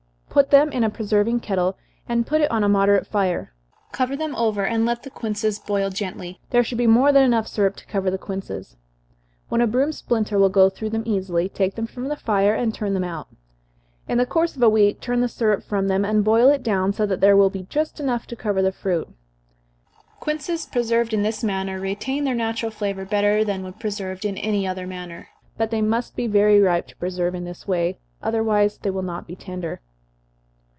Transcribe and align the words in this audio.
Put 0.33 0.49
them 0.49 0.71
in 0.71 0.85
a 0.85 0.89
preserving 0.89 1.41
kettle, 1.41 1.75
and 2.07 2.25
put 2.25 2.39
it 2.39 2.49
on 2.49 2.63
a 2.63 2.69
moderate 2.69 3.05
fire 3.05 3.51
cover 3.91 4.15
them 4.15 4.33
over, 4.37 4.65
and 4.65 4.85
let 4.85 5.03
the 5.03 5.09
quinces 5.09 5.59
boil 5.59 5.89
gently 5.89 6.39
there 6.51 6.63
should 6.63 6.77
be 6.77 6.87
more 6.87 7.11
than 7.11 7.23
enough 7.23 7.49
syrup 7.49 7.75
to 7.75 7.85
cover 7.85 8.09
the 8.09 8.17
quinces. 8.17 8.77
When 9.49 9.59
a 9.59 9.67
broom 9.67 9.91
splinter 9.91 10.39
will 10.39 10.47
go 10.47 10.69
through 10.69 10.91
them 10.91 11.03
easily, 11.05 11.49
take 11.49 11.75
them 11.75 11.85
from 11.85 12.05
the 12.07 12.15
fire, 12.15 12.55
and 12.55 12.73
turn 12.73 12.93
them 12.93 13.03
out. 13.03 13.27
In 14.07 14.17
the 14.19 14.25
course 14.25 14.55
of 14.55 14.63
a 14.63 14.69
week, 14.69 15.01
turn 15.01 15.19
the 15.19 15.27
syrup 15.27 15.63
from 15.65 15.89
them, 15.89 16.05
and 16.05 16.23
boil 16.23 16.47
it 16.47 16.63
down, 16.63 16.93
so 16.93 17.05
that 17.07 17.19
there 17.19 17.35
will 17.35 17.49
be 17.49 17.63
just 17.63 17.99
enough 17.99 18.25
to 18.27 18.35
cover 18.37 18.61
the 18.61 18.71
fruit. 18.71 19.09
Quinces 20.21 20.65
preserved 20.65 21.13
in 21.13 21.23
this 21.23 21.43
manner 21.43 21.77
retain 21.77 22.23
their 22.23 22.35
natural 22.35 22.71
flavor 22.71 23.03
better 23.03 23.43
than 23.43 23.63
when 23.63 23.73
preserved 23.73 24.23
in 24.23 24.37
any 24.37 24.65
other 24.65 24.87
manner, 24.87 25.27
but 25.57 25.71
they 25.71 25.81
must 25.81 26.15
be 26.15 26.25
very 26.25 26.61
ripe 26.61 26.87
to 26.87 26.95
preserve 26.95 27.35
in 27.35 27.43
this 27.43 27.67
way, 27.67 27.99
otherwise 28.23 28.77
they 28.77 28.89
will 28.89 29.01
not 29.03 29.27
be 29.27 29.35
tender. 29.35 29.81